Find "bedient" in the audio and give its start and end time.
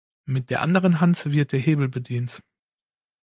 1.87-2.41